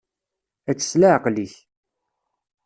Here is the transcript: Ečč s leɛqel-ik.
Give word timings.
Ečč 0.71 0.81
s 0.91 0.93
leɛqel-ik. 1.01 1.53